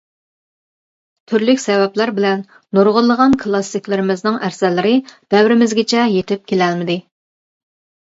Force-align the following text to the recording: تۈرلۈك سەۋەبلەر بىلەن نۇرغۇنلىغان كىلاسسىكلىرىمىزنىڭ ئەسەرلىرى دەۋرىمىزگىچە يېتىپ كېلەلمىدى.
تۈرلۈك 1.31 1.61
سەۋەبلەر 1.63 2.13
بىلەن 2.21 2.41
نۇرغۇنلىغان 2.79 3.37
كىلاسسىكلىرىمىزنىڭ 3.45 4.43
ئەسەرلىرى 4.51 4.97
دەۋرىمىزگىچە 5.37 6.11
يېتىپ 6.19 6.53
كېلەلمىدى. 6.53 7.03